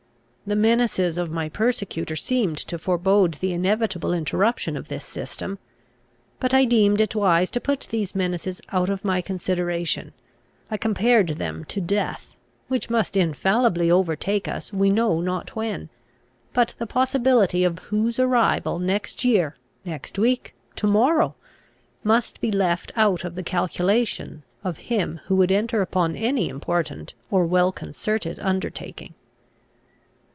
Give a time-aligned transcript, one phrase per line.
[0.43, 5.59] The menaces of my persecutor seemed to forebode the inevitable interruption of this system.
[6.41, 10.11] But I deemed it wise to put these menaces out of my consideration
[10.69, 12.35] I compared them to death,
[12.67, 15.87] which must infallibly overtake us we know not when;
[16.53, 19.55] but the possibility of whose arrival next year,
[19.85, 21.33] next week, to morrow,
[22.03, 27.13] must be left out of the calculation of him who would enter upon any important
[27.29, 29.13] or well concerted undertaking.